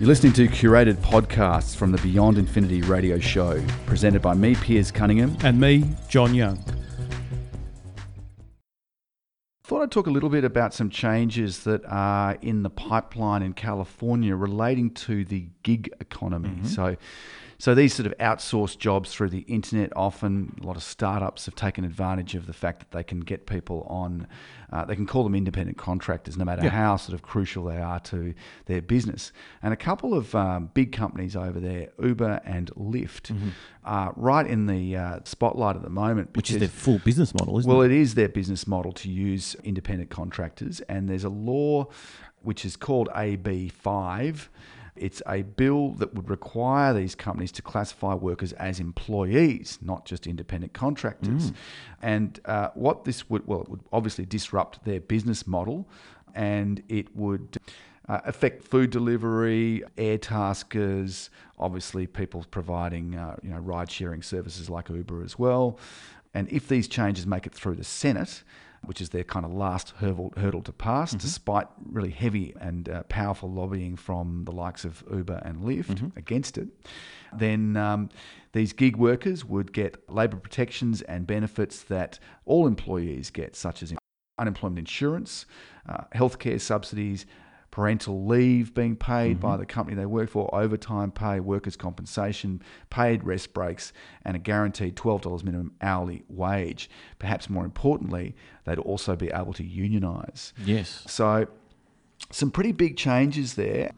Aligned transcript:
You're 0.00 0.08
listening 0.08 0.32
to 0.32 0.48
curated 0.48 0.94
podcasts 0.94 1.76
from 1.76 1.92
the 1.92 1.98
Beyond 1.98 2.38
Infinity 2.38 2.80
radio 2.80 3.18
show, 3.18 3.62
presented 3.84 4.22
by 4.22 4.32
me, 4.32 4.54
Piers 4.54 4.90
Cunningham. 4.90 5.36
And 5.44 5.60
me, 5.60 5.84
John 6.08 6.34
Young. 6.34 6.56
Thought 9.62 9.82
I'd 9.82 9.90
talk 9.90 10.06
a 10.06 10.10
little 10.10 10.30
bit 10.30 10.42
about 10.42 10.72
some 10.72 10.88
changes 10.88 11.64
that 11.64 11.84
are 11.84 12.38
in 12.40 12.62
the 12.62 12.70
pipeline 12.70 13.42
in 13.42 13.52
California 13.52 14.34
relating 14.34 14.88
to 14.94 15.22
the 15.26 15.50
gig 15.64 15.92
economy. 16.00 16.48
Mm-hmm. 16.48 16.66
So, 16.68 16.96
so 17.60 17.74
these 17.74 17.92
sort 17.92 18.06
of 18.06 18.16
outsourced 18.16 18.78
jobs 18.78 19.12
through 19.12 19.28
the 19.28 19.40
internet, 19.40 19.92
often 19.94 20.58
a 20.62 20.66
lot 20.66 20.76
of 20.76 20.82
startups 20.82 21.44
have 21.44 21.54
taken 21.54 21.84
advantage 21.84 22.34
of 22.34 22.46
the 22.46 22.54
fact 22.54 22.80
that 22.80 22.90
they 22.90 23.04
can 23.04 23.20
get 23.20 23.44
people 23.44 23.86
on, 23.86 24.26
uh, 24.72 24.86
they 24.86 24.96
can 24.96 25.06
call 25.06 25.24
them 25.24 25.34
independent 25.34 25.76
contractors, 25.76 26.38
no 26.38 26.44
matter 26.46 26.62
yeah. 26.62 26.70
how 26.70 26.96
sort 26.96 27.12
of 27.12 27.20
crucial 27.20 27.66
they 27.66 27.76
are 27.76 28.00
to 28.00 28.32
their 28.64 28.80
business. 28.80 29.30
And 29.62 29.74
a 29.74 29.76
couple 29.76 30.14
of 30.14 30.34
um, 30.34 30.70
big 30.72 30.90
companies 30.90 31.36
over 31.36 31.60
there, 31.60 31.90
Uber 32.02 32.40
and 32.46 32.70
Lyft, 32.76 33.30
mm-hmm. 33.30 33.50
are 33.84 34.14
right 34.16 34.46
in 34.46 34.64
the 34.64 34.96
uh, 34.96 35.18
spotlight 35.24 35.76
at 35.76 35.82
the 35.82 35.90
moment. 35.90 36.34
Which 36.34 36.50
is 36.50 36.60
their 36.60 36.68
full 36.68 36.98
business 37.00 37.34
model, 37.34 37.58
isn't 37.58 37.68
well, 37.68 37.82
it? 37.82 37.88
Well, 37.88 37.90
it 37.90 38.00
is 38.00 38.14
their 38.14 38.30
business 38.30 38.66
model 38.66 38.92
to 38.92 39.10
use 39.10 39.54
independent 39.64 40.08
contractors, 40.08 40.80
and 40.88 41.10
there's 41.10 41.24
a 41.24 41.28
law 41.28 41.88
which 42.40 42.64
is 42.64 42.74
called 42.76 43.10
AB5 43.14 44.48
it's 45.00 45.22
a 45.26 45.42
bill 45.42 45.92
that 45.92 46.14
would 46.14 46.28
require 46.28 46.92
these 46.92 47.14
companies 47.14 47.50
to 47.52 47.62
classify 47.62 48.14
workers 48.14 48.52
as 48.52 48.78
employees, 48.78 49.78
not 49.80 50.04
just 50.04 50.26
independent 50.26 50.74
contractors. 50.74 51.50
Mm. 51.50 51.54
And 52.02 52.40
uh, 52.44 52.68
what 52.74 53.04
this 53.04 53.28
would, 53.30 53.46
well, 53.46 53.62
it 53.62 53.68
would 53.68 53.80
obviously 53.92 54.26
disrupt 54.26 54.84
their 54.84 55.00
business 55.00 55.46
model 55.46 55.88
and 56.34 56.82
it 56.88 57.16
would. 57.16 57.58
Uh, 58.08 58.20
affect 58.24 58.64
food 58.64 58.90
delivery, 58.90 59.84
Airtaskers, 59.96 61.28
obviously 61.60 62.08
people 62.08 62.44
providing 62.50 63.14
uh, 63.14 63.36
you 63.40 63.50
know 63.50 63.58
ride 63.58 63.88
sharing 63.88 64.20
services 64.20 64.68
like 64.68 64.88
Uber 64.88 65.22
as 65.22 65.38
well. 65.38 65.78
And 66.34 66.50
if 66.50 66.66
these 66.66 66.88
changes 66.88 67.24
make 67.24 67.46
it 67.46 67.54
through 67.54 67.76
the 67.76 67.84
Senate, 67.84 68.42
which 68.84 69.00
is 69.00 69.10
their 69.10 69.24
kind 69.24 69.44
of 69.44 69.52
last 69.52 69.90
hurdle, 69.98 70.32
hurdle 70.36 70.62
to 70.62 70.72
pass, 70.72 71.10
mm-hmm. 71.10 71.18
despite 71.18 71.66
really 71.84 72.10
heavy 72.10 72.54
and 72.60 72.88
uh, 72.88 73.02
powerful 73.04 73.50
lobbying 73.50 73.96
from 73.96 74.44
the 74.44 74.52
likes 74.52 74.84
of 74.84 75.04
Uber 75.12 75.40
and 75.44 75.58
Lyft 75.58 75.86
mm-hmm. 75.86 76.18
against 76.18 76.56
it, 76.58 76.68
then 77.36 77.76
um, 77.76 78.08
these 78.52 78.72
gig 78.72 78.96
workers 78.96 79.44
would 79.44 79.72
get 79.72 80.08
labour 80.08 80.36
protections 80.36 81.02
and 81.02 81.26
benefits 81.26 81.82
that 81.84 82.18
all 82.46 82.66
employees 82.66 83.30
get, 83.30 83.54
such 83.54 83.82
as 83.82 83.94
unemployment 84.38 84.78
insurance, 84.78 85.46
uh, 85.88 86.04
healthcare 86.14 86.60
subsidies, 86.60 87.26
parental 87.80 88.26
leave 88.26 88.74
being 88.74 88.94
paid 88.94 89.38
mm-hmm. 89.38 89.48
by 89.48 89.56
the 89.56 89.64
company 89.64 89.96
they 89.96 90.04
work 90.04 90.28
for, 90.28 90.54
overtime 90.54 91.10
pay, 91.10 91.40
workers' 91.40 91.76
compensation, 91.76 92.60
paid 92.90 93.24
rest 93.24 93.54
breaks, 93.54 93.94
and 94.22 94.36
a 94.36 94.38
guaranteed 94.38 94.94
$12 94.96 95.42
minimum 95.42 95.72
hourly 95.80 96.22
wage. 96.28 96.90
Perhaps 97.18 97.48
more 97.48 97.64
importantly, 97.64 98.36
they'd 98.66 98.78
also 98.78 99.16
be 99.16 99.30
able 99.30 99.54
to 99.54 99.62
unionise. 99.62 100.52
Yes. 100.62 101.04
So, 101.06 101.46
some 102.30 102.50
pretty 102.50 102.72
big 102.72 102.98
changes 102.98 103.54
there. 103.54 103.92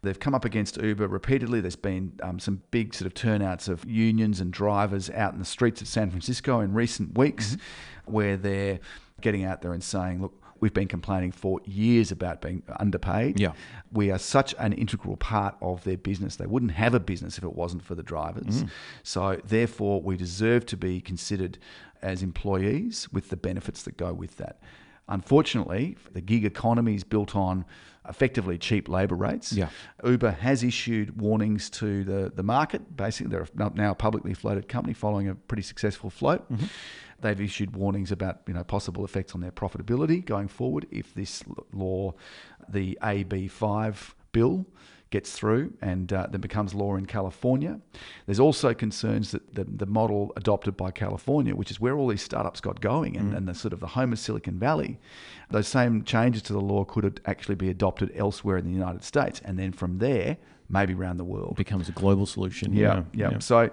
They've 0.00 0.18
come 0.18 0.34
up 0.34 0.46
against 0.46 0.80
Uber 0.80 1.06
repeatedly. 1.06 1.60
There's 1.60 1.76
been 1.76 2.18
um, 2.22 2.38
some 2.38 2.62
big 2.70 2.94
sort 2.94 3.04
of 3.04 3.12
turnouts 3.12 3.68
of 3.68 3.84
unions 3.84 4.40
and 4.40 4.50
drivers 4.50 5.10
out 5.10 5.34
in 5.34 5.40
the 5.40 5.44
streets 5.44 5.82
of 5.82 5.88
San 5.88 6.08
Francisco 6.08 6.60
in 6.60 6.72
recent 6.72 7.18
weeks 7.18 7.50
mm-hmm. 7.50 8.12
where 8.14 8.38
they're 8.38 8.80
getting 9.20 9.44
out 9.44 9.60
there 9.60 9.74
and 9.74 9.84
saying, 9.84 10.22
look, 10.22 10.42
We've 10.60 10.74
been 10.74 10.88
complaining 10.88 11.32
for 11.32 11.60
years 11.64 12.10
about 12.10 12.40
being 12.40 12.62
underpaid. 12.78 13.38
Yeah. 13.38 13.52
We 13.92 14.10
are 14.10 14.18
such 14.18 14.54
an 14.58 14.72
integral 14.72 15.16
part 15.16 15.56
of 15.60 15.84
their 15.84 15.96
business. 15.96 16.36
They 16.36 16.46
wouldn't 16.46 16.72
have 16.72 16.94
a 16.94 17.00
business 17.00 17.38
if 17.38 17.44
it 17.44 17.54
wasn't 17.54 17.82
for 17.82 17.94
the 17.94 18.02
drivers. 18.02 18.64
Mm. 18.64 18.70
So, 19.02 19.40
therefore, 19.44 20.02
we 20.02 20.16
deserve 20.16 20.66
to 20.66 20.76
be 20.76 21.00
considered 21.00 21.58
as 22.02 22.22
employees 22.22 23.08
with 23.12 23.30
the 23.30 23.36
benefits 23.36 23.82
that 23.82 23.96
go 23.96 24.12
with 24.12 24.36
that. 24.36 24.60
Unfortunately, 25.08 25.96
the 26.12 26.20
gig 26.20 26.44
economy 26.44 26.94
is 26.94 27.04
built 27.04 27.36
on 27.36 27.64
effectively 28.08 28.58
cheap 28.58 28.88
labour 28.88 29.14
rates. 29.14 29.52
Yeah. 29.52 29.68
Uber 30.04 30.32
has 30.32 30.62
issued 30.62 31.20
warnings 31.20 31.70
to 31.70 32.04
the, 32.04 32.32
the 32.34 32.42
market. 32.42 32.96
Basically, 32.96 33.30
they're 33.30 33.46
now 33.74 33.92
a 33.92 33.94
publicly 33.94 34.34
floated 34.34 34.68
company 34.68 34.94
following 34.94 35.28
a 35.28 35.34
pretty 35.34 35.62
successful 35.62 36.10
float. 36.10 36.50
Mm-hmm. 36.52 36.66
They've 37.20 37.40
issued 37.40 37.74
warnings 37.74 38.12
about 38.12 38.40
you 38.46 38.54
know 38.54 38.64
possible 38.64 39.04
effects 39.04 39.34
on 39.34 39.40
their 39.40 39.52
profitability 39.52 40.24
going 40.24 40.48
forward 40.48 40.86
if 40.90 41.14
this 41.14 41.42
law, 41.72 42.14
the 42.68 42.98
AB5 43.02 44.14
bill, 44.32 44.66
gets 45.10 45.32
through 45.32 45.72
and 45.80 46.12
uh, 46.12 46.26
then 46.30 46.40
becomes 46.40 46.74
law 46.74 46.96
in 46.96 47.06
California. 47.06 47.80
There's 48.26 48.40
also 48.40 48.74
concerns 48.74 49.30
that 49.30 49.54
the, 49.54 49.64
the 49.64 49.86
model 49.86 50.32
adopted 50.36 50.76
by 50.76 50.90
California, 50.90 51.54
which 51.54 51.70
is 51.70 51.80
where 51.80 51.96
all 51.96 52.08
these 52.08 52.22
startups 52.22 52.60
got 52.60 52.80
going 52.80 53.16
and, 53.16 53.32
mm. 53.32 53.36
and 53.36 53.48
the 53.48 53.54
sort 53.54 53.72
of 53.72 53.80
the 53.80 53.86
home 53.86 54.12
of 54.12 54.18
Silicon 54.18 54.58
Valley, 54.58 54.98
those 55.50 55.68
same 55.68 56.02
changes 56.02 56.42
to 56.42 56.52
the 56.52 56.60
law 56.60 56.84
could 56.84 57.20
actually 57.24 57.54
be 57.54 57.70
adopted 57.70 58.10
elsewhere 58.16 58.56
in 58.56 58.64
the 58.64 58.72
United 58.72 59.04
States. 59.04 59.40
And 59.44 59.58
then 59.58 59.72
from 59.72 59.98
there, 59.98 60.38
maybe 60.68 60.94
around 60.94 61.18
the 61.18 61.24
world. 61.24 61.52
It 61.52 61.58
becomes 61.58 61.88
a 61.88 61.92
global 61.92 62.26
solution. 62.26 62.72
Yeah, 62.72 63.04
yeah. 63.12 63.30
yeah. 63.30 63.38
So 63.38 63.70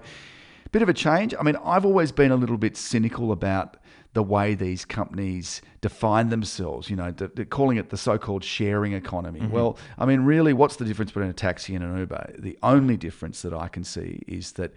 bit 0.74 0.82
of 0.82 0.88
a 0.88 0.92
change. 0.92 1.32
I 1.38 1.44
mean, 1.44 1.56
I've 1.64 1.86
always 1.86 2.10
been 2.10 2.32
a 2.32 2.36
little 2.36 2.56
bit 2.56 2.76
cynical 2.76 3.30
about 3.30 3.76
the 4.14 4.22
way 4.22 4.54
these 4.54 4.84
companies 4.84 5.60
define 5.80 6.30
themselves. 6.30 6.88
You 6.88 6.96
know, 6.96 7.10
they're 7.10 7.44
calling 7.44 7.76
it 7.76 7.90
the 7.90 7.96
so-called 7.96 8.42
sharing 8.42 8.94
economy. 8.94 9.40
Mm-hmm. 9.40 9.52
Well, 9.52 9.76
I 9.98 10.06
mean, 10.06 10.20
really, 10.20 10.52
what's 10.52 10.76
the 10.76 10.84
difference 10.84 11.10
between 11.10 11.30
a 11.30 11.34
taxi 11.34 11.74
and 11.74 11.84
an 11.84 11.98
Uber? 11.98 12.36
The 12.38 12.58
only 12.62 12.96
difference 12.96 13.42
that 13.42 13.52
I 13.52 13.68
can 13.68 13.84
see 13.84 14.22
is 14.26 14.52
that. 14.52 14.72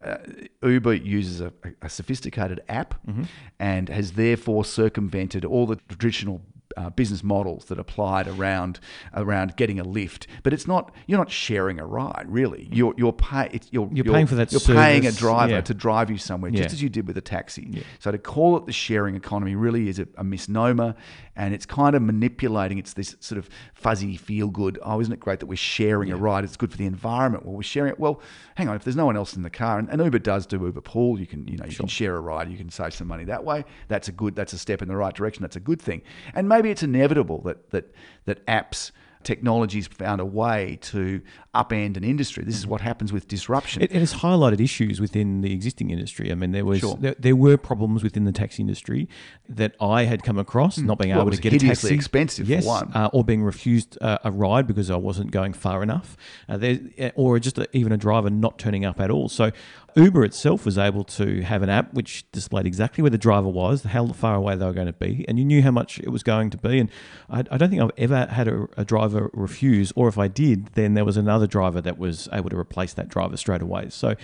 Uh, 0.00 0.16
Uber 0.62 0.94
uses 0.94 1.40
a, 1.40 1.52
a 1.82 1.88
sophisticated 1.88 2.60
app 2.68 2.94
mm-hmm. 3.04 3.24
and 3.58 3.88
has 3.88 4.12
therefore 4.12 4.64
circumvented 4.64 5.44
all 5.44 5.66
the 5.66 5.74
traditional 5.88 6.40
uh, 6.76 6.90
business 6.90 7.22
models 7.22 7.66
that 7.66 7.78
applied 7.78 8.28
around 8.28 8.80
around 9.14 9.56
getting 9.56 9.80
a 9.80 9.84
lift. 9.84 10.26
But 10.42 10.52
it's 10.52 10.66
not 10.66 10.94
you're 11.06 11.18
not 11.18 11.30
sharing 11.30 11.80
a 11.80 11.86
ride 11.86 12.26
really. 12.28 12.68
You're 12.72 12.94
you're 12.96 13.12
pay, 13.12 13.60
you're, 13.70 13.88
you're, 13.92 14.04
you're, 14.04 14.14
paying 14.14 14.26
for 14.26 14.34
that. 14.36 14.52
You're 14.52 14.60
service. 14.60 14.82
paying 14.82 15.06
a 15.06 15.12
driver 15.12 15.54
yeah. 15.54 15.60
to 15.62 15.74
drive 15.74 16.10
you 16.10 16.18
somewhere, 16.18 16.50
just 16.50 16.60
yeah. 16.60 16.72
as 16.72 16.82
you 16.82 16.88
did 16.88 17.06
with 17.06 17.16
a 17.16 17.22
taxi. 17.22 17.68
Yeah. 17.70 17.82
So 17.98 18.10
to 18.10 18.18
call 18.18 18.56
it 18.56 18.66
the 18.66 18.72
sharing 18.72 19.16
economy 19.16 19.54
really 19.54 19.88
is 19.88 19.98
a, 19.98 20.06
a, 20.16 20.24
misnomer, 20.24 20.94
and 21.38 21.54
it's 21.54 21.64
kind 21.64 21.94
of 21.94 22.02
manipulating. 22.02 22.78
It's 22.78 22.92
this 22.92 23.16
sort 23.20 23.38
of 23.38 23.48
fuzzy 23.72 24.16
feel 24.16 24.48
good. 24.48 24.78
Oh, 24.82 25.00
isn't 25.00 25.12
it 25.12 25.20
great 25.20 25.38
that 25.38 25.46
we're 25.46 25.56
sharing 25.56 26.10
a 26.10 26.16
ride? 26.16 26.42
It's 26.42 26.56
good 26.56 26.72
for 26.72 26.76
the 26.76 26.84
environment. 26.84 27.46
Well, 27.46 27.54
we're 27.54 27.62
sharing 27.62 27.92
it. 27.92 27.98
Well, 27.98 28.20
hang 28.56 28.68
on. 28.68 28.74
If 28.74 28.82
there's 28.82 28.96
no 28.96 29.06
one 29.06 29.16
else 29.16 29.34
in 29.34 29.42
the 29.42 29.50
car, 29.50 29.78
and, 29.78 29.88
and 29.88 30.02
Uber 30.02 30.18
does 30.18 30.46
do 30.46 30.60
Uber 30.60 30.80
Pool, 30.80 31.18
you 31.18 31.26
can 31.26 31.46
you 31.46 31.56
know 31.56 31.64
you 31.64 31.70
sure. 31.70 31.84
can 31.84 31.88
share 31.88 32.16
a 32.16 32.20
ride. 32.20 32.50
You 32.50 32.58
can 32.58 32.70
save 32.70 32.92
some 32.92 33.06
money 33.06 33.24
that 33.24 33.44
way. 33.44 33.64
That's 33.86 34.08
a 34.08 34.12
good. 34.12 34.34
That's 34.34 34.52
a 34.52 34.58
step 34.58 34.82
in 34.82 34.88
the 34.88 34.96
right 34.96 35.14
direction. 35.14 35.42
That's 35.42 35.56
a 35.56 35.60
good 35.60 35.80
thing. 35.80 36.02
And 36.34 36.48
maybe 36.48 36.70
it's 36.70 36.82
inevitable 36.82 37.40
that 37.42 37.70
that 37.70 37.94
that 38.24 38.44
apps 38.46 38.90
technology's 39.22 39.86
found 39.86 40.20
a 40.20 40.24
way 40.24 40.78
to 40.82 41.20
upend 41.54 41.96
an 41.96 42.04
industry. 42.04 42.44
This 42.44 42.56
is 42.56 42.66
what 42.66 42.80
happens 42.80 43.12
with 43.12 43.26
disruption. 43.26 43.82
It, 43.82 43.90
it 43.92 43.98
has 43.98 44.14
highlighted 44.14 44.60
issues 44.60 45.00
within 45.00 45.40
the 45.40 45.52
existing 45.52 45.90
industry. 45.90 46.30
I 46.30 46.34
mean, 46.34 46.52
there 46.52 46.64
was 46.64 46.80
sure. 46.80 46.96
there, 47.00 47.16
there, 47.18 47.36
were 47.36 47.56
problems 47.56 48.02
within 48.02 48.24
the 48.24 48.32
taxi 48.32 48.62
industry 48.62 49.08
that 49.48 49.74
I 49.80 50.04
had 50.04 50.22
come 50.22 50.38
across, 50.38 50.78
mm. 50.78 50.84
not 50.84 50.98
being 50.98 51.12
well, 51.12 51.22
able 51.22 51.32
to 51.32 51.40
get 51.40 51.52
a 51.52 51.58
taxi, 51.58 51.94
expensive 51.94 52.48
yes, 52.48 52.66
uh, 52.66 53.10
or 53.12 53.24
being 53.24 53.42
refused 53.42 53.98
uh, 54.00 54.18
a 54.24 54.30
ride 54.30 54.66
because 54.66 54.90
I 54.90 54.96
wasn't 54.96 55.30
going 55.30 55.52
far 55.52 55.82
enough, 55.82 56.16
uh, 56.48 56.56
there, 56.56 56.78
uh, 57.00 57.10
or 57.14 57.38
just 57.38 57.58
a, 57.58 57.68
even 57.72 57.92
a 57.92 57.96
driver 57.96 58.30
not 58.30 58.58
turning 58.58 58.84
up 58.84 59.00
at 59.00 59.10
all. 59.10 59.28
So 59.28 59.50
Uber 59.96 60.24
itself 60.24 60.64
was 60.64 60.78
able 60.78 61.02
to 61.04 61.42
have 61.42 61.62
an 61.62 61.70
app 61.70 61.92
which 61.94 62.30
displayed 62.30 62.66
exactly 62.66 63.02
where 63.02 63.10
the 63.10 63.18
driver 63.18 63.48
was, 63.48 63.82
how 63.82 64.06
far 64.08 64.36
away 64.36 64.54
they 64.54 64.64
were 64.64 64.72
going 64.72 64.86
to 64.86 64.92
be, 64.92 65.24
and 65.26 65.38
you 65.38 65.44
knew 65.44 65.62
how 65.62 65.70
much 65.70 65.98
it 65.98 66.10
was 66.10 66.22
going 66.22 66.50
to 66.50 66.58
be. 66.58 66.78
And 66.78 66.90
I, 67.28 67.40
I 67.50 67.56
don't 67.56 67.70
think 67.70 67.82
I've 67.82 67.90
ever 67.96 68.26
had 68.26 68.48
a, 68.48 68.68
a, 68.76 68.84
driver 68.84 69.07
refuse, 69.32 69.92
or 69.96 70.08
if 70.08 70.18
I 70.18 70.28
did, 70.28 70.66
then 70.74 70.94
there 70.94 71.04
was 71.04 71.16
another 71.16 71.46
driver 71.46 71.80
that 71.80 71.98
was 71.98 72.28
able 72.32 72.50
to 72.50 72.56
replace 72.56 72.92
that 72.94 73.08
driver 73.08 73.36
straight 73.36 73.62
away. 73.62 73.90
So 73.90 74.14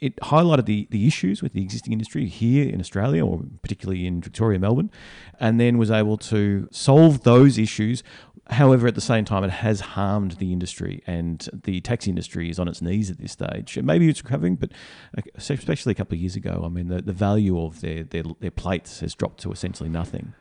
it 0.00 0.16
highlighted 0.16 0.66
the, 0.66 0.86
the 0.90 1.06
issues 1.06 1.42
with 1.42 1.52
the 1.52 1.62
existing 1.62 1.92
industry 1.92 2.26
here 2.26 2.68
in 2.68 2.80
Australia, 2.80 3.24
or 3.24 3.42
particularly 3.62 4.06
in 4.06 4.20
Victoria, 4.20 4.58
Melbourne, 4.58 4.90
and 5.40 5.60
then 5.60 5.78
was 5.78 5.90
able 5.90 6.16
to 6.18 6.68
solve 6.70 7.22
those 7.22 7.58
issues 7.58 8.02
However, 8.50 8.86
at 8.86 8.94
the 8.94 9.02
same 9.02 9.26
time, 9.26 9.44
it 9.44 9.50
has 9.50 9.80
harmed 9.80 10.32
the 10.32 10.52
industry, 10.52 11.02
and 11.06 11.46
the 11.52 11.80
taxi 11.82 12.08
industry 12.10 12.48
is 12.48 12.58
on 12.58 12.66
its 12.66 12.80
knees 12.80 13.10
at 13.10 13.18
this 13.18 13.32
stage. 13.32 13.78
Maybe 13.78 14.08
it's 14.08 14.22
recovering, 14.24 14.56
but 14.56 14.72
uh, 15.16 15.22
especially 15.36 15.92
a 15.92 15.94
couple 15.94 16.14
of 16.14 16.20
years 16.20 16.34
ago, 16.34 16.62
I 16.64 16.68
mean, 16.68 16.88
the, 16.88 17.02
the 17.02 17.12
value 17.12 17.60
of 17.60 17.82
their, 17.82 18.04
their, 18.04 18.22
their 18.40 18.50
plates 18.50 19.00
has 19.00 19.14
dropped 19.14 19.40
to 19.40 19.52
essentially 19.52 19.90
nothing. 19.90 20.32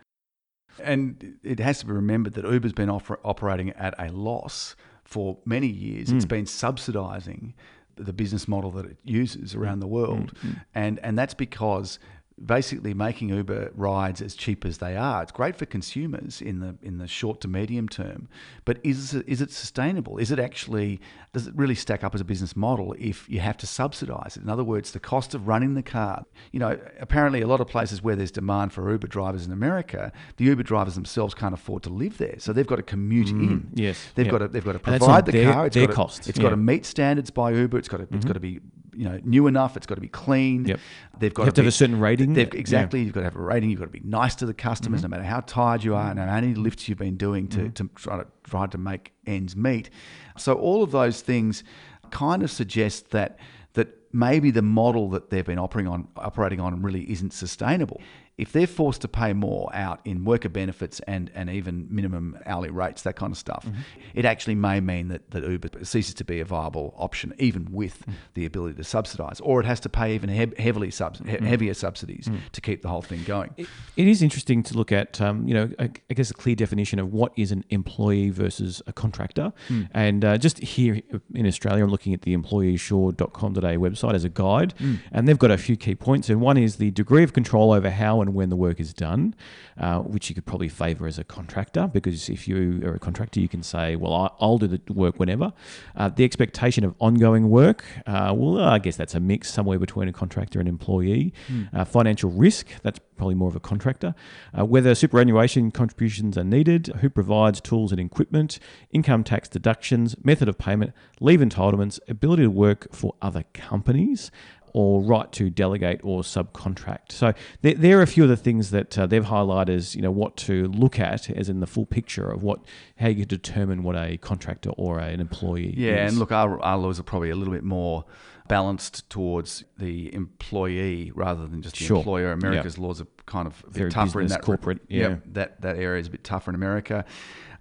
And 0.84 1.38
it 1.44 1.60
has 1.60 1.80
to 1.80 1.86
be 1.86 1.92
remembered 1.92 2.34
that 2.34 2.46
Uber's 2.46 2.74
been 2.74 2.90
oper- 2.90 3.20
operating 3.24 3.72
at 3.72 3.94
a 3.98 4.10
loss 4.12 4.76
for 5.04 5.38
many 5.46 5.68
years. 5.68 6.10
Mm. 6.10 6.16
It's 6.16 6.26
been 6.26 6.46
subsidising 6.46 7.54
the 7.96 8.14
business 8.14 8.48
model 8.48 8.72
that 8.72 8.86
it 8.86 8.98
uses 9.04 9.56
around 9.56 9.80
the 9.80 9.88
world, 9.88 10.34
mm. 10.46 10.62
and 10.76 11.00
and 11.00 11.18
that's 11.18 11.34
because 11.34 11.98
basically 12.44 12.94
making 12.94 13.30
Uber 13.30 13.72
rides 13.76 14.22
as 14.22 14.36
cheap 14.36 14.64
as 14.66 14.78
they 14.78 14.96
are. 14.96 15.24
It's 15.24 15.32
great 15.32 15.56
for 15.56 15.66
consumers 15.66 16.42
in 16.42 16.60
the 16.60 16.76
in 16.84 16.98
the 17.00 17.08
short 17.08 17.42
to 17.42 17.48
medium 17.48 17.90
term, 17.90 18.28
but 18.66 18.80
is 18.84 19.14
is 19.14 19.42
it 19.42 19.52
sustainable? 19.52 20.18
Is 20.18 20.32
it 20.32 20.40
actually 20.40 21.00
does 21.34 21.48
it 21.48 21.56
really 21.56 21.76
stack 21.76 22.04
up 22.04 22.14
as 22.14 22.22
a 22.22 22.26
business 22.26 22.56
model 22.56 22.96
if 23.00 23.28
you 23.28 23.40
have 23.40 23.58
to 23.58 23.68
subsidize 23.68 24.38
it? 24.38 24.44
In 24.44 24.50
other 24.50 24.64
words, 24.64 24.92
the 24.92 25.00
cost 25.00 25.34
of 25.34 25.48
running 25.48 25.74
the 25.74 25.84
car. 25.84 26.26
You 26.52 26.60
know, 26.60 26.80
apparently 27.00 27.42
a 27.42 27.48
lot 27.48 27.60
of 27.60 27.68
places 27.68 28.04
where 28.04 28.16
there's 28.16 28.32
demand 28.32 28.72
for 28.72 28.90
Uber 28.92 29.08
drivers 29.08 29.46
in 29.46 29.52
America, 29.52 30.12
the 30.38 30.46
Uber 30.46 30.64
drivers 30.64 30.96
themselves 30.96 31.34
can't 31.34 31.54
afford 31.54 31.84
to 31.84 31.90
live 31.90 32.18
there, 32.18 32.36
so 32.38 32.54
they've 32.54 32.68
got 32.68 32.78
to 32.78 32.84
commute 32.84 33.28
mm, 33.28 33.42
in. 33.42 33.72
yes, 33.74 34.12
they've 34.16 34.28
yeah. 34.28 34.32
got 34.32 34.38
to 34.40 34.48
they've 34.48 34.66
got 34.66 34.74
to 34.74 34.80
provide 34.80 35.26
the 35.26 35.32
their- 35.32 35.54
car. 35.54 35.66
It's 35.66 35.74
their 35.74 35.88
got 35.88 35.92
to, 35.92 35.96
cost, 35.96 36.30
It's 36.30 36.38
yeah. 36.38 36.44
got 36.44 36.50
to 36.52 36.58
meet 36.58 36.86
standards 36.86 37.32
by 37.32 37.52
Uber. 37.52 37.78
It's 37.80 37.88
got 37.88 37.98
to 37.98 38.04
it's 38.04 38.12
mm-hmm. 38.12 38.28
got 38.28 38.34
to 38.34 38.40
be 38.40 38.60
you 38.98 39.08
know 39.08 39.20
new 39.24 39.48
enough. 39.48 39.78
It's 39.78 39.86
got 39.86 39.96
to 39.96 40.02
be 40.02 40.08
clean. 40.08 40.66
Yep. 40.66 40.80
They've 41.20 41.34
got 41.34 41.44
You 41.44 41.46
have 41.46 41.54
to 41.56 41.62
be, 41.62 41.66
have 41.66 41.74
a 41.74 41.76
certain 41.76 42.00
rating. 42.00 42.34
They've, 42.34 42.54
Yeah. 42.54 42.60
exactly. 42.60 43.02
You've 43.04 43.14
got 43.14 43.22
to 43.22 43.26
have 43.26 43.36
a 43.36 43.42
rating. 43.42 43.70
You've 43.70 43.80
got 43.80 43.86
to 43.86 43.92
be 43.92 44.02
nice 44.04 44.36
to 44.36 44.46
the 44.46 44.54
customers, 44.54 45.02
Mm-hmm. 45.02 45.12
no 45.12 45.18
matter 45.18 45.30
how 45.30 45.42
tired 45.42 45.84
you 45.84 45.96
are, 45.96 46.10
no 46.10 46.22
matter 46.22 46.32
how 46.32 46.42
many 46.42 46.54
lifts 46.56 46.88
you've 46.90 46.98
been 46.98 47.18
doing 47.18 47.48
to, 47.50 47.70
to 47.70 47.90
try 47.96 48.18
to 48.18 48.26
try 48.44 48.66
to 48.68 48.78
make 48.78 49.14
ends 49.26 49.56
meet. 49.56 49.90
So 50.38 50.54
all 50.56 50.84
of 50.84 50.92
those 50.92 51.22
things 51.22 51.64
kind 52.12 52.42
of 52.44 52.50
suggest 52.52 53.12
that 53.12 53.38
that 53.74 53.90
maybe 54.14 54.50
the 54.52 54.62
model 54.62 55.10
that 55.12 55.30
they've 55.30 55.46
been 55.46 55.60
operating 55.60 55.92
on 55.92 56.08
operating 56.16 56.60
on 56.60 56.82
really 56.82 57.10
isn't 57.12 57.34
sustainable. 57.34 58.02
If 58.38 58.52
they're 58.52 58.68
forced 58.68 59.02
to 59.02 59.08
pay 59.08 59.34
more 59.34 59.70
out 59.74 60.00
in 60.06 60.24
worker 60.24 60.50
benefits 60.50 61.00
and, 61.08 61.32
and 61.34 61.50
even 61.50 61.88
minimum 61.90 62.38
hourly 62.46 62.70
rates, 62.70 63.02
that 63.02 63.16
kind 63.16 63.32
of 63.32 63.38
stuff, 63.38 63.66
Mm-hmm. 63.66 63.80
it 64.14 64.26
actually 64.26 64.54
may 64.56 64.80
mean 64.80 65.08
that, 65.08 65.32
that 65.32 65.44
Uber 65.44 65.70
ceases 65.84 66.14
to 66.16 66.24
be 66.24 66.40
a 66.40 66.46
viable 66.46 66.94
option, 66.98 67.34
even 67.40 67.68
with 67.72 68.06
Mm. 68.08 68.14
the 68.36 68.46
ability 68.46 68.76
to 68.76 68.84
subsidise, 68.84 69.40
or 69.42 69.60
it 69.60 69.66
has 69.66 69.80
to 69.82 69.90
pay 69.90 70.14
even 70.14 70.30
he- 70.30 70.62
heavily 70.64 70.92
subs- 70.92 71.20
he- 71.26 71.44
heavier 71.46 71.74
subsidies 71.74 72.30
to 72.52 72.62
keep 72.62 72.84
the 72.84 72.90
whole 72.90 73.02
thing 73.02 73.24
going. 73.26 73.50
Mm. 73.58 73.68
It 73.96 74.08
is 74.08 74.22
interesting 74.22 74.62
to 74.64 74.78
look 74.78 74.92
at, 74.92 75.20
um, 75.20 75.48
you 75.48 75.54
know, 75.56 75.70
I, 75.80 75.90
I 76.10 76.14
guess 76.14 76.30
a 76.30 76.34
clear 76.36 76.56
definition 76.56 77.00
of 77.00 77.12
what 77.12 77.32
is 77.36 77.52
an 77.52 77.64
employee 77.72 78.30
versus 78.30 78.82
a 78.86 78.94
contractor. 78.94 79.52
Hmm. 79.68 79.84
And 79.94 80.24
uh, 80.24 80.38
just 80.38 80.60
here 80.60 81.02
in 81.34 81.48
Australia, 81.48 81.84
I'm 81.84 81.90
looking 81.90 82.14
at 82.14 82.22
the 82.22 82.34
employsure.com.au 82.36 83.78
website 83.78 84.14
as 84.14 84.24
a 84.24 84.30
guide, 84.30 84.74
and 85.12 85.28
they've 85.28 85.40
got 85.40 85.52
a 85.52 85.58
few 85.58 85.76
key 85.76 85.96
points. 85.96 86.30
And 86.30 86.42
one 86.42 86.58
is 86.58 86.76
the 86.78 86.92
degree 86.92 87.24
of 87.24 87.34
control 87.34 87.72
over 87.72 87.90
how 87.90 88.22
and 88.22 88.27
when 88.34 88.50
the 88.50 88.56
work 88.56 88.80
is 88.80 88.94
done, 88.94 89.36
uh, 89.80 90.00
which 90.00 90.30
you 90.30 90.36
could 90.36 90.46
probably 90.46 90.70
favour 90.70 91.08
as 91.08 91.18
a 91.18 91.24
contractor, 91.24 91.88
because 91.88 92.30
if 92.30 92.48
you 92.48 92.82
are 92.86 92.96
a 92.96 93.00
contractor, 93.00 93.40
you 93.40 93.48
can 93.48 93.64
say, 93.64 93.96
well, 93.96 94.36
I'll 94.40 94.58
do 94.58 94.68
the 94.68 94.82
work 94.94 95.20
whenever. 95.20 95.54
Uh, 95.96 96.10
the 96.10 96.24
expectation 96.24 96.84
of 96.84 96.96
ongoing 97.00 97.50
work, 97.50 97.84
uh, 98.06 98.34
well, 98.36 98.60
I 98.60 98.80
guess 98.80 98.96
that's 98.96 99.16
a 99.16 99.20
mix 99.20 99.52
somewhere 99.52 99.80
between 99.80 100.08
a 100.08 100.14
contractor 100.14 100.60
and 100.60 100.68
employee. 100.68 101.34
Uh, 101.74 101.86
financial 101.86 102.30
risk, 102.30 102.68
that's 102.84 103.00
probably 103.18 103.36
more 103.36 103.50
of 103.50 103.56
a 103.56 103.60
contractor. 103.60 104.14
Uh, 104.58 104.66
whether 104.66 104.94
superannuation 104.94 105.72
contributions 105.72 106.38
are 106.38 106.44
needed, 106.44 106.88
who 107.02 107.10
provides 107.10 107.60
tools 107.60 107.92
and 107.92 108.00
equipment, 108.00 108.60
income 108.92 109.24
tax 109.24 109.50
deductions, 109.50 110.16
method 110.24 110.48
of 110.48 110.58
payment, 110.58 110.94
leave 111.20 111.40
entitlements, 111.40 112.00
ability 112.08 112.44
to 112.44 112.52
work 112.52 112.88
for 112.94 113.16
other 113.22 113.44
companies. 113.54 114.32
Or 114.80 115.02
right 115.02 115.32
to 115.32 115.50
delegate 115.50 116.02
or 116.04 116.22
subcontract. 116.22 117.12
So 117.12 117.34
there, 117.64 117.74
there 117.74 118.00
are 118.00 118.04
a 118.04 118.08
few 118.08 118.22
of 118.22 118.30
the 118.30 118.38
things 118.38 118.70
that 118.70 118.96
uh, 118.96 119.08
they've 119.08 119.26
highlighted 119.26 119.70
as 119.70 119.96
you 119.96 120.04
know 120.04 120.12
what 120.12 120.38
to 120.48 120.68
look 120.68 121.00
at, 121.00 121.32
as 121.32 121.50
in 121.50 121.62
the 121.62 121.66
full 121.66 121.88
picture 121.88 122.30
of 122.30 122.44
what 122.44 122.60
how 122.98 123.08
you 123.08 123.26
determine 123.26 123.82
what 123.82 123.96
a 123.96 124.18
contractor 124.18 124.70
or 124.78 125.00
an 125.00 125.20
employee. 125.20 125.74
Yeah, 125.76 126.06
is. 126.06 126.12
and 126.12 126.20
look, 126.20 126.32
our, 126.32 126.62
our 126.62 126.78
laws 126.78 127.00
are 127.00 127.04
probably 127.04 127.32
a 127.32 127.36
little 127.36 127.56
bit 127.56 127.64
more 127.64 128.06
balanced 128.48 129.10
towards 129.10 129.64
the 129.78 130.14
employee 130.14 131.12
rather 131.16 131.48
than 131.48 131.62
just 131.62 131.78
the 131.78 131.84
Sure. 131.86 131.98
employer. 131.98 132.32
America's 132.32 132.78
laws 132.78 133.02
are 133.02 133.08
kind 133.26 133.48
of 133.48 133.62
a 133.64 133.68
bit 133.68 133.74
Very 133.78 133.92
tougher 133.92 134.22
in 134.22 134.28
that 134.28 134.42
corporate, 134.42 134.80
Yep, 134.88 135.12
yeah. 135.12 135.18
that 135.34 135.62
that 135.62 135.76
area 135.78 136.00
is 136.00 136.08
a 136.08 136.12
bit 136.12 136.24
tougher 136.24 136.52
in 136.52 136.56
America. 136.56 137.06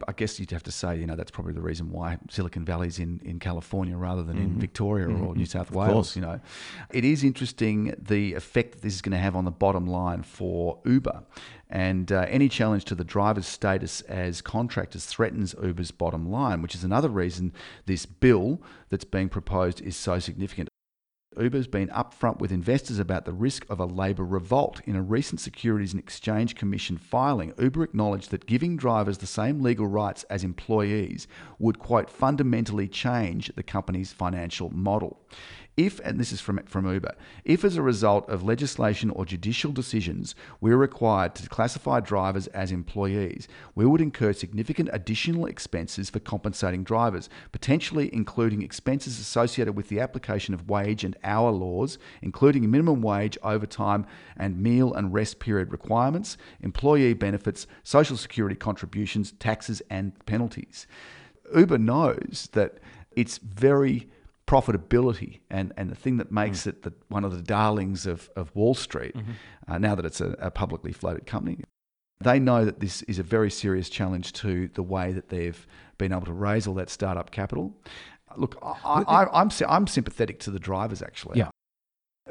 I 0.06 0.12
guess 0.12 0.38
you'd 0.38 0.50
have 0.50 0.62
to 0.64 0.70
say, 0.70 0.98
you 1.00 1.06
know, 1.06 1.16
that's 1.16 1.30
probably 1.30 1.54
the 1.54 1.62
reason 1.62 1.90
why 1.90 2.18
Silicon 2.28 2.66
Valley's 2.66 2.98
in, 2.98 3.18
in 3.24 3.38
California 3.38 3.96
rather 3.96 4.22
than 4.22 4.36
in 4.36 4.58
Victoria 4.58 5.06
or 5.08 5.34
New 5.34 5.46
South 5.46 5.70
Wales. 5.70 5.86
Mm-hmm. 5.88 5.92
course. 5.94 6.16
You 6.16 6.22
know, 6.22 6.40
it 6.92 7.02
is 7.06 7.24
interesting 7.24 7.94
the 7.98 8.34
effect 8.34 8.72
that 8.72 8.82
this 8.82 8.94
is 8.94 9.00
going 9.00 9.12
to 9.14 9.18
have 9.18 9.34
on 9.34 9.46
the 9.46 9.50
bottom 9.50 9.86
line 9.86 10.22
for 10.22 10.80
Uber, 10.84 11.22
and 11.70 12.12
uh, 12.12 12.26
any 12.28 12.50
challenge 12.50 12.84
to 12.86 12.94
the 12.94 13.04
driver's 13.04 13.46
status 13.46 14.02
as 14.02 14.42
contractors 14.42 15.06
threatens 15.06 15.54
Uber's 15.62 15.92
bottom 15.92 16.30
line, 16.30 16.60
which 16.60 16.74
is 16.74 16.84
another 16.84 17.08
reason 17.08 17.54
this 17.86 18.04
bill 18.04 18.60
that's 18.90 19.04
being 19.04 19.30
proposed 19.30 19.80
is 19.80 19.96
so 19.96 20.18
significant. 20.18 20.68
Uber's 21.38 21.66
been 21.66 21.88
upfront 21.88 22.38
with 22.38 22.50
investors 22.50 22.98
about 22.98 23.24
the 23.24 23.32
risk 23.32 23.66
of 23.68 23.78
a 23.78 23.84
labour 23.84 24.24
revolt. 24.24 24.80
In 24.84 24.96
a 24.96 25.02
recent 25.02 25.40
Securities 25.40 25.92
and 25.92 26.00
Exchange 26.00 26.54
Commission 26.54 26.96
filing, 26.96 27.52
Uber 27.58 27.82
acknowledged 27.82 28.30
that 28.30 28.46
giving 28.46 28.76
drivers 28.76 29.18
the 29.18 29.26
same 29.26 29.60
legal 29.60 29.86
rights 29.86 30.24
as 30.24 30.44
employees 30.44 31.28
would, 31.58 31.78
quote, 31.78 32.08
fundamentally 32.08 32.88
change 32.88 33.52
the 33.54 33.62
company's 33.62 34.12
financial 34.12 34.70
model. 34.70 35.20
If, 35.76 36.00
and 36.00 36.18
this 36.18 36.32
is 36.32 36.40
from, 36.40 36.62
from 36.64 36.90
Uber, 36.90 37.14
if 37.44 37.62
as 37.62 37.76
a 37.76 37.82
result 37.82 38.26
of 38.30 38.42
legislation 38.42 39.10
or 39.10 39.26
judicial 39.26 39.72
decisions 39.72 40.34
we're 40.58 40.78
required 40.78 41.34
to 41.34 41.48
classify 41.50 42.00
drivers 42.00 42.46
as 42.48 42.72
employees, 42.72 43.46
we 43.74 43.84
would 43.84 44.00
incur 44.00 44.32
significant 44.32 44.88
additional 44.94 45.44
expenses 45.44 46.08
for 46.08 46.18
compensating 46.18 46.82
drivers, 46.82 47.28
potentially 47.52 48.08
including 48.14 48.62
expenses 48.62 49.20
associated 49.20 49.76
with 49.76 49.90
the 49.90 50.00
application 50.00 50.54
of 50.54 50.70
wage 50.70 51.04
and 51.04 51.14
hour 51.22 51.50
laws, 51.50 51.98
including 52.22 52.70
minimum 52.70 53.02
wage, 53.02 53.36
overtime, 53.42 54.06
and 54.34 54.62
meal 54.62 54.94
and 54.94 55.12
rest 55.12 55.40
period 55.40 55.70
requirements, 55.72 56.38
employee 56.62 57.12
benefits, 57.12 57.66
social 57.82 58.16
security 58.16 58.56
contributions, 58.56 59.32
taxes, 59.32 59.82
and 59.90 60.24
penalties. 60.24 60.86
Uber 61.54 61.78
knows 61.78 62.48
that 62.52 62.78
it's 63.14 63.36
very 63.38 64.08
profitability 64.46 65.40
and, 65.50 65.72
and 65.76 65.90
the 65.90 65.94
thing 65.94 66.18
that 66.18 66.30
makes 66.30 66.66
it 66.66 66.82
the, 66.82 66.92
one 67.08 67.24
of 67.24 67.32
the 67.34 67.42
darlings 67.42 68.06
of, 68.06 68.30
of 68.36 68.54
Wall 68.54 68.74
Street, 68.74 69.14
uh, 69.68 69.78
now 69.78 69.94
that 69.94 70.04
it's 70.04 70.20
a, 70.20 70.36
a 70.38 70.50
publicly 70.50 70.92
floated 70.92 71.26
company, 71.26 71.64
they 72.20 72.38
know 72.38 72.64
that 72.64 72.80
this 72.80 73.02
is 73.02 73.18
a 73.18 73.22
very 73.22 73.50
serious 73.50 73.88
challenge 73.88 74.32
to 74.34 74.68
the 74.74 74.82
way 74.82 75.12
that 75.12 75.28
they've 75.28 75.66
been 75.98 76.12
able 76.12 76.26
to 76.26 76.32
raise 76.32 76.66
all 76.66 76.74
that 76.74 76.90
startup 76.90 77.30
capital. 77.30 77.76
Look, 78.36 78.58
I, 78.62 79.02
I, 79.06 79.40
I'm, 79.40 79.50
I'm 79.68 79.86
sympathetic 79.86 80.40
to 80.40 80.50
the 80.50 80.58
drivers 80.58 81.02
actually. 81.02 81.38
Yeah. 81.38 81.50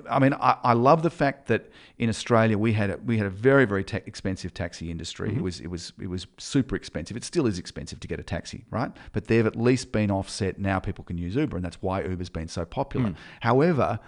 I 0.10 0.20
mean, 0.20 0.34
I, 0.34 0.58
I 0.64 0.74
love 0.74 1.04
the 1.04 1.10
fact 1.10 1.48
that 1.48 1.70
in 1.98 2.10
Australia 2.10 2.58
we 2.58 2.74
had 2.74 2.90
a, 2.90 2.98
we 2.98 3.18
had 3.18 3.28
a 3.28 3.30
very 3.30 3.66
very 3.66 3.84
ta- 3.84 4.00
expensive 4.06 4.54
taxi 4.54 4.92
industry. 4.92 5.30
Mm-hmm. 5.30 5.40
It 5.40 5.44
was 5.44 5.60
it 5.62 5.68
was 5.68 5.94
it 6.00 6.08
was 6.08 6.28
super 6.38 6.76
expensive. 6.76 7.16
It 7.16 7.24
still 7.24 7.48
is 7.48 7.58
expensive 7.58 8.00
to 8.02 8.08
get 8.08 8.20
a 8.20 8.24
taxi, 8.24 8.66
right? 8.72 8.92
But 9.14 9.28
they've 9.28 9.46
at 9.46 9.56
least 9.56 9.92
been 9.92 10.12
offset. 10.12 10.60
Now 10.60 10.80
people 10.80 11.04
can 11.04 11.18
use 11.18 11.36
Uber, 11.36 11.56
and 11.56 11.66
that's 11.66 11.82
why 11.82 12.04
Uber's 12.04 12.30
been 12.30 12.48
so 12.48 12.66
popular. 12.66 13.12
Mm. 13.12 13.16
However. 13.42 14.00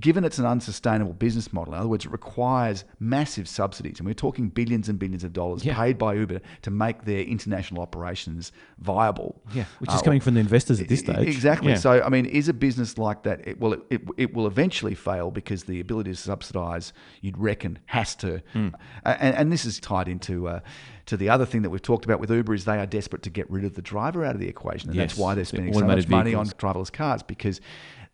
Given 0.00 0.24
it's 0.24 0.38
an 0.38 0.46
unsustainable 0.46 1.12
business 1.12 1.52
model, 1.52 1.74
in 1.74 1.80
other 1.80 1.88
words, 1.88 2.06
it 2.06 2.10
requires 2.10 2.84
massive 2.98 3.46
subsidies, 3.46 3.98
and 3.98 4.06
we're 4.06 4.14
talking 4.14 4.48
billions 4.48 4.88
and 4.88 4.98
billions 4.98 5.22
of 5.22 5.34
dollars 5.34 5.66
Yeah. 5.66 5.74
paid 5.76 5.98
by 5.98 6.14
Uber 6.14 6.40
to 6.62 6.70
make 6.70 7.04
their 7.04 7.20
international 7.20 7.82
operations 7.82 8.52
viable. 8.78 9.42
yeah, 9.52 9.64
which 9.80 9.90
is 9.92 10.00
Uh, 10.00 10.02
coming 10.02 10.20
from 10.20 10.32
the 10.32 10.40
investors 10.40 10.80
at 10.80 10.88
this 10.88 11.00
stage. 11.00 11.28
Exactly. 11.28 11.72
Yeah. 11.72 11.76
So, 11.78 12.02
I 12.02 12.08
mean, 12.08 12.24
is 12.24 12.48
a 12.48 12.54
business 12.54 12.96
like 12.96 13.22
that? 13.24 13.46
It, 13.46 13.60
well, 13.60 13.74
it, 13.74 13.82
it, 13.90 14.00
it 14.16 14.34
will 14.34 14.46
eventually 14.46 14.94
fail 14.94 15.30
because 15.30 15.64
the 15.64 15.78
ability 15.78 16.10
to 16.12 16.16
subsidise, 16.16 16.94
you'd 17.20 17.36
reckon, 17.36 17.78
has 17.84 18.14
to. 18.16 18.36
Uh, 18.54 18.70
and, 19.04 19.36
and 19.36 19.52
this 19.52 19.66
is 19.66 19.78
tied 19.78 20.08
into 20.08 20.48
uh, 20.48 20.60
to 21.04 21.18
the 21.18 21.28
other 21.28 21.44
thing 21.44 21.60
that 21.60 21.68
we've 21.70 21.82
talked 21.82 22.06
about 22.06 22.18
with 22.18 22.30
Uber 22.30 22.54
is 22.54 22.64
they 22.64 22.78
are 22.78 22.86
desperate 22.86 23.22
to 23.24 23.30
get 23.30 23.50
rid 23.50 23.62
of 23.66 23.74
the 23.74 23.82
driver 23.82 24.24
out 24.24 24.34
of 24.34 24.40
the 24.40 24.48
equation, 24.48 24.88
and 24.88 24.96
Yes, 24.96 25.10
that's 25.10 25.18
why 25.20 25.34
they're 25.34 25.42
the 25.42 25.48
spending 25.48 25.74
so 25.74 25.80
much 25.80 25.98
automated 25.98 26.10
money 26.10 26.34
on 26.34 26.46
driverless 26.46 26.90
cars 26.90 27.22
because. 27.22 27.60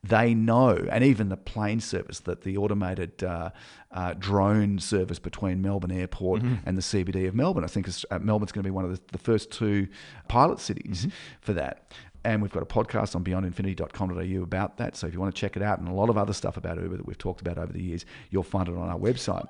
They 0.05 0.35
know, 0.35 0.85
and 0.91 1.05
even 1.05 1.29
the 1.29 1.37
plane 1.37 1.79
service, 1.81 2.19
that 2.21 2.43
the 2.43 2.57
automated 2.57 3.23
uh, 3.23 3.51
uh, 3.93 4.15
drone 4.19 4.81
service 4.81 5.21
between 5.21 5.63
Melbourne 5.63 5.93
Airport 5.93 6.43
Mm-hmm. 6.43 6.55
and 6.69 6.77
the 6.77 6.83
CBD 6.83 7.29
of 7.29 7.35
Melbourne. 7.37 7.63
I 7.63 7.69
think 7.69 7.89
uh, 8.11 8.19
Melbourne's 8.19 8.51
going 8.51 8.65
to 8.65 8.67
be 8.67 8.73
one 8.73 8.85
of 8.85 8.91
the, 8.91 9.01
the 9.13 9.19
first 9.19 9.53
two 9.53 9.87
pilot 10.29 10.59
cities 10.59 11.03
Mm-hmm. 11.03 11.11
for 11.41 11.53
that. 11.53 11.93
And 12.25 12.41
we've 12.43 12.53
got 12.53 12.63
a 12.63 12.67
podcast 12.67 13.15
on 13.17 13.25
beyondinfinity.com.au 13.25 14.43
about 14.43 14.77
that. 14.79 14.97
So 14.97 15.07
if 15.07 15.13
you 15.15 15.21
want 15.21 15.35
to 15.35 15.41
check 15.41 15.57
it 15.57 15.63
out 15.63 15.79
and 15.79 15.89
a 15.89 15.93
lot 15.93 16.09
of 16.09 16.17
other 16.19 16.33
stuff 16.33 16.57
about 16.57 16.81
Uber 16.81 16.97
that 16.97 17.07
we've 17.07 17.19
talked 17.19 17.41
about 17.41 17.59
over 17.59 17.73
the 17.73 17.83
years, 17.83 18.05
you'll 18.31 18.43
find 18.43 18.69
it 18.69 18.77
on 18.77 18.89
our 18.89 18.99
website. 18.99 19.47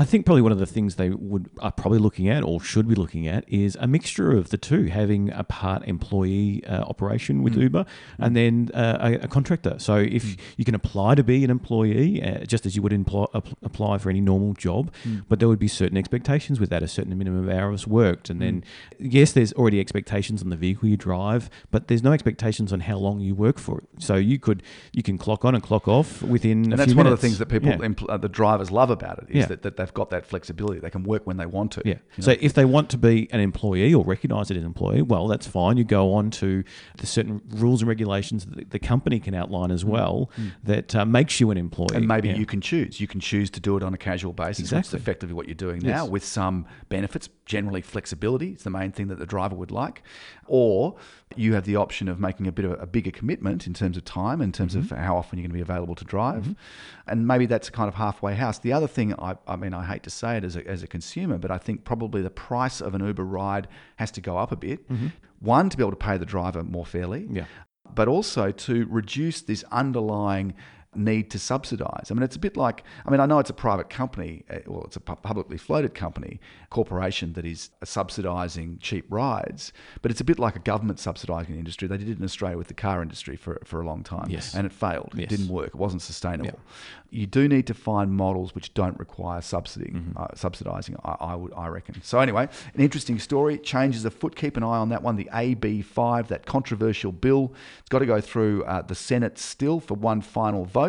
I 0.00 0.04
think 0.04 0.24
probably 0.24 0.42
one 0.42 0.52
of 0.52 0.60
the 0.60 0.66
things 0.66 0.94
they 0.94 1.10
would 1.10 1.50
are 1.58 1.72
probably 1.72 1.98
looking 1.98 2.28
at 2.28 2.44
or 2.44 2.60
should 2.60 2.86
be 2.88 2.94
looking 2.94 3.26
at 3.26 3.44
is 3.48 3.76
a 3.80 3.88
mixture 3.88 4.30
of 4.30 4.50
the 4.50 4.56
two, 4.56 4.84
having 4.84 5.30
a 5.32 5.42
part 5.42 5.82
employee 5.88 6.64
uh, 6.66 6.82
operation 6.82 7.42
with 7.42 7.56
Uber 7.56 7.84
and 8.16 8.36
then 8.36 8.70
uh, 8.74 8.98
a, 9.00 9.24
a 9.24 9.28
contractor. 9.28 9.74
So 9.78 9.96
if 9.96 10.36
you 10.56 10.64
can 10.64 10.76
apply 10.76 11.16
to 11.16 11.24
be 11.24 11.42
an 11.42 11.50
employee, 11.50 12.22
uh, 12.22 12.44
just 12.44 12.64
as 12.64 12.76
you 12.76 12.82
would 12.82 12.92
impl- 12.92 13.28
apply 13.62 13.98
for 13.98 14.08
any 14.08 14.20
normal 14.20 14.54
job, 14.54 14.92
but 15.28 15.40
there 15.40 15.48
would 15.48 15.58
be 15.58 15.66
certain 15.66 15.98
expectations 15.98 16.60
with 16.60 16.70
that, 16.70 16.84
a 16.84 16.88
certain 16.88 17.18
minimum 17.18 17.48
of 17.48 17.52
hours 17.52 17.84
worked, 17.88 18.30
and 18.30 18.40
then 18.40 18.62
yes, 19.00 19.32
there's 19.32 19.52
already 19.54 19.80
expectations 19.80 20.42
on 20.44 20.50
the 20.50 20.56
vehicle 20.56 20.88
you 20.88 20.96
drive, 20.96 21.50
but 21.72 21.88
there's 21.88 22.04
no 22.04 22.12
expectations 22.12 22.72
on 22.72 22.78
how 22.80 22.96
long 22.98 23.18
you 23.18 23.34
work 23.34 23.58
for 23.58 23.78
it. 23.80 23.88
So 23.98 24.14
you 24.14 24.38
could 24.38 24.62
you 24.92 25.02
can 25.02 25.18
clock 25.18 25.44
on 25.44 25.56
and 25.56 25.62
clock 25.64 25.88
off 25.88 26.22
within 26.22 26.58
a 26.58 26.70
And 26.70 26.78
that's 26.78 26.92
few 26.92 26.96
one 26.96 27.06
minutes. 27.06 27.18
of 27.18 27.20
the 27.20 27.26
things 27.26 27.38
that 27.40 27.46
people, 27.48 27.70
Yeah. 27.70 27.78
empl- 27.88 28.08
uh, 28.08 28.16
the 28.16 28.28
drivers 28.28 28.70
love 28.70 28.90
about 28.90 29.18
it, 29.18 29.26
is 29.30 29.36
Yeah. 29.40 29.46
that, 29.46 29.62
that 29.62 29.87
they've 29.88 29.94
got 29.94 30.10
that 30.10 30.26
flexibility. 30.26 30.80
They 30.80 30.90
can 30.90 31.02
work 31.02 31.26
when 31.26 31.38
they 31.38 31.46
want 31.46 31.72
to. 31.72 31.82
Yeah. 31.84 31.94
you 32.16 32.22
So 32.22 32.36
if 32.40 32.52
they 32.52 32.64
want 32.64 32.90
to 32.90 32.98
be 32.98 33.28
an 33.32 33.40
employee 33.40 33.94
or 33.94 34.04
recognise 34.04 34.50
it 34.50 34.56
as 34.56 34.62
an 34.62 34.66
employee, 34.66 35.02
well, 35.02 35.26
that's 35.28 35.46
fine. 35.46 35.76
You 35.78 35.84
go 35.84 36.12
on 36.12 36.30
to 36.32 36.62
the 36.98 37.06
certain 37.06 37.40
rules 37.48 37.80
and 37.80 37.88
regulations 37.88 38.44
that 38.46 38.70
the 38.70 38.78
company 38.78 39.18
can 39.20 39.34
outline 39.34 39.70
as 39.70 39.84
well 39.84 40.30
that 40.64 40.94
uh, 40.94 41.04
makes 41.06 41.40
you 41.40 41.50
an 41.50 41.56
employee. 41.58 41.88
Mm. 41.88 41.96
and 41.96 42.08
maybe 42.08 42.28
Yeah. 42.28 42.36
you 42.36 42.46
can 42.46 42.60
choose. 42.60 43.00
You 43.00 43.06
can 43.06 43.20
choose 43.20 43.48
to 43.50 43.60
do 43.60 43.76
it 43.76 43.82
on 43.82 43.94
a 43.94 43.98
casual 43.98 44.32
basis, 44.34 44.70
which 44.70 44.78
Exactly. 44.78 44.98
effectively 45.00 45.34
what 45.34 45.46
you're 45.48 45.54
doing 45.54 45.80
now, 45.80 46.02
Yes. 46.04 46.10
with 46.10 46.24
some 46.24 46.66
benefits. 46.90 47.28
Generally, 47.46 47.80
flexibility 47.82 48.50
is 48.52 48.62
the 48.64 48.70
main 48.70 48.92
thing 48.92 49.08
that 49.08 49.18
the 49.18 49.24
driver 49.24 49.56
would 49.56 49.70
like, 49.70 50.02
or 50.46 50.96
you 51.34 51.54
have 51.54 51.64
the 51.64 51.76
option 51.76 52.08
of 52.08 52.20
making 52.20 52.46
a 52.46 52.52
bit 52.52 52.66
of 52.66 52.72
a 52.80 52.86
bigger 52.86 53.10
commitment 53.10 53.66
in 53.66 53.72
terms 53.72 53.96
of 53.96 54.04
time, 54.04 54.42
in 54.42 54.52
terms 54.52 54.74
Mm-hmm. 54.74 54.92
of 54.94 55.00
how 55.00 55.16
often 55.16 55.38
you're 55.38 55.44
going 55.48 55.52
to 55.58 55.64
be 55.64 55.72
available 55.72 55.94
to 55.94 56.04
drive, 56.04 56.54
and 57.06 57.26
maybe 57.26 57.46
that's 57.46 57.68
a 57.68 57.72
kind 57.72 57.88
of 57.88 57.94
halfway 57.94 58.34
house. 58.34 58.58
The 58.58 58.72
other 58.74 58.86
thing, 58.86 59.14
I, 59.18 59.36
I 59.46 59.56
mean, 59.56 59.72
I 59.78 59.84
hate 59.84 60.02
to 60.04 60.10
say 60.10 60.36
it 60.38 60.44
as 60.44 60.56
a, 60.56 60.66
as 60.66 60.82
a 60.82 60.86
consumer, 60.86 61.38
but 61.38 61.50
I 61.50 61.58
think 61.58 61.84
probably 61.84 62.20
the 62.22 62.30
price 62.30 62.80
of 62.80 62.94
an 62.94 63.02
Uber 63.04 63.24
ride 63.24 63.68
has 63.96 64.10
to 64.12 64.20
go 64.20 64.36
up 64.36 64.50
a 64.52 64.56
bit. 64.56 64.80
One, 65.40 65.68
to 65.70 65.76
be 65.76 65.82
able 65.82 65.92
to 65.92 65.96
pay 65.96 66.16
the 66.18 66.26
driver 66.26 66.62
more 66.62 66.84
fairly, 66.86 67.20
Mm-hmm. 67.22 67.36
Yeah. 67.36 67.44
but 67.94 68.08
also 68.08 68.50
to 68.50 68.86
reduce 68.90 69.40
this 69.42 69.62
underlying 69.70 70.54
need 70.98 71.30
to 71.30 71.38
subsidise. 71.38 72.10
I 72.10 72.14
mean, 72.14 72.22
it's 72.22 72.36
a 72.36 72.38
bit 72.40 72.56
like 72.56 72.82
I 73.06 73.10
mean, 73.10 73.20
I 73.20 73.26
know 73.26 73.38
it's 73.38 73.50
a 73.50 73.54
private 73.54 73.88
company, 73.88 74.44
uh, 74.50 74.58
well, 74.66 74.84
it's 74.84 74.96
a 74.96 75.00
publicly 75.00 75.56
floated 75.58 75.94
company, 75.94 76.40
corporation 76.70 77.32
that 77.34 77.44
is 77.46 77.70
subsidising 77.84 78.76
cheap 78.80 79.04
rides, 79.10 79.72
but 80.02 80.10
it's 80.10 80.20
a 80.20 80.24
bit 80.24 80.38
like 80.38 80.56
a 80.56 80.60
government 80.60 80.98
subsidising 80.98 81.48
the 81.48 81.58
industry. 81.58 81.88
They 81.88 81.98
did 81.98 82.08
it 82.08 82.18
in 82.18 82.24
Australia 82.24 82.56
with 82.58 82.68
the 82.68 82.74
car 82.74 83.02
industry 83.02 83.36
for, 83.36 83.60
for 83.64 83.80
a 83.80 83.86
long 83.86 84.02
time, 84.02 84.26
Yes. 84.28 84.54
and 84.54 84.66
it 84.66 84.72
failed. 84.72 85.12
Yes. 85.14 85.24
It 85.24 85.28
didn't 85.30 85.48
work. 85.48 85.68
It 85.68 85.74
wasn't 85.76 86.02
sustainable. 86.02 86.58
You 87.10 87.26
do 87.26 87.48
need 87.48 87.66
to 87.68 87.74
find 87.74 88.12
models 88.12 88.54
which 88.54 88.74
don't 88.74 88.98
require 88.98 89.40
subsidy, 89.40 89.90
Mm-hmm. 89.92 90.18
uh, 90.18 90.28
subsidising. 90.34 90.96
I, 91.04 91.32
I 91.32 91.34
would, 91.34 91.52
I 91.54 91.68
reckon. 91.68 92.02
So 92.02 92.18
anyway, 92.20 92.48
an 92.74 92.80
interesting 92.80 93.18
story. 93.18 93.58
Changes 93.58 94.04
afoot. 94.04 94.36
Keep 94.36 94.56
an 94.58 94.62
eye 94.62 94.76
on 94.84 94.90
that 94.90 95.02
one. 95.02 95.16
The 95.16 95.28
AB5, 95.32 96.28
that 96.28 96.44
controversial 96.46 97.12
bill, 97.12 97.52
it's 97.80 97.88
got 97.88 98.00
to 98.00 98.06
go 98.06 98.20
through 98.20 98.64
uh, 98.64 98.82
the 98.82 98.94
Senate 98.94 99.38
still 99.38 99.80
for 99.80 99.94
one 99.94 100.20
final 100.20 100.64
vote. 100.64 100.87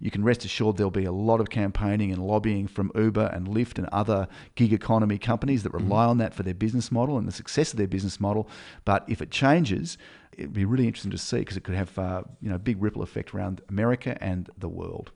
You 0.00 0.10
can 0.10 0.24
rest 0.24 0.44
assured 0.44 0.76
there'll 0.76 0.90
be 0.90 1.04
a 1.04 1.12
lot 1.12 1.40
of 1.40 1.50
campaigning 1.50 2.12
and 2.12 2.26
lobbying 2.26 2.66
from 2.66 2.90
Uber 2.94 3.30
and 3.32 3.48
Lyft 3.48 3.78
and 3.78 3.88
other 3.88 4.28
gig 4.54 4.72
economy 4.72 5.18
companies 5.18 5.62
that 5.62 5.72
rely 5.72 6.06
on 6.06 6.18
that 6.18 6.34
for 6.34 6.42
their 6.42 6.54
business 6.54 6.92
model 6.92 7.18
and 7.18 7.26
the 7.26 7.32
success 7.32 7.72
of 7.72 7.78
their 7.78 7.88
business 7.88 8.20
model. 8.20 8.48
But 8.84 9.04
if 9.08 9.22
it 9.22 9.30
changes, 9.30 9.98
it'd 10.32 10.52
be 10.52 10.64
really 10.64 10.86
interesting 10.86 11.10
to 11.10 11.18
see 11.18 11.38
because 11.38 11.56
it 11.56 11.64
could 11.64 11.74
have 11.74 11.98
uh, 11.98 12.22
you 12.40 12.48
know 12.48 12.58
big 12.58 12.82
ripple 12.82 13.02
effect 13.02 13.34
around 13.34 13.60
America 13.68 14.16
and 14.20 14.48
the 14.56 14.68
world. 14.68 15.10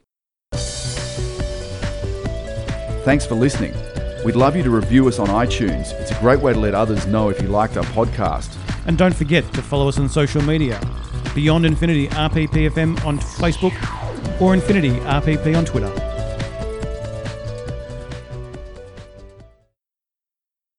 Thanks 3.04 3.26
for 3.26 3.34
listening. 3.34 3.74
We'd 4.24 4.36
love 4.36 4.54
you 4.54 4.62
to 4.62 4.70
review 4.70 5.08
us 5.08 5.18
on 5.18 5.26
iTunes. 5.26 5.92
It's 6.00 6.12
a 6.12 6.20
great 6.20 6.38
way 6.38 6.52
to 6.52 6.58
let 6.58 6.74
others 6.74 7.06
know 7.06 7.28
if 7.30 7.42
you 7.42 7.48
liked 7.48 7.76
our 7.76 7.84
podcast. 7.84 8.56
And 8.86 8.96
don't 8.96 9.14
forget 9.14 9.44
to 9.54 9.62
follow 9.62 9.88
us 9.88 9.98
on 9.98 10.08
social 10.08 10.42
media 10.42 10.80
Beyond 11.34 11.64
Infinity 11.64 12.08
RPPFM 12.08 13.04
on 13.06 13.18
Facebook 13.18 13.72
or 14.42 14.54
Infinity 14.54 14.90
RPP 14.90 15.56
on 15.56 15.64
Twitter. 15.64 16.11